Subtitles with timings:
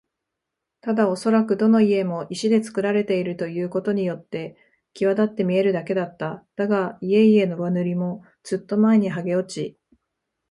[0.79, 4.57] ただおそらくどの家も石でつくられているということによって
[4.95, 6.43] きわだって見えるだけだった。
[6.55, 9.77] だが、家々の上塗りもずっと前にはげ落ち、